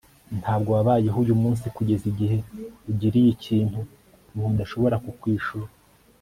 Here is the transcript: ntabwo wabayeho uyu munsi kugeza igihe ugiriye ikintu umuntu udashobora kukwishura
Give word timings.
ntabwo 0.39 0.69
wabayeho 0.75 1.17
uyu 1.23 1.35
munsi 1.41 1.65
kugeza 1.75 2.05
igihe 2.11 2.37
ugiriye 2.89 3.29
ikintu 3.35 3.79
umuntu 4.33 4.53
udashobora 4.57 4.95
kukwishura 5.05 5.71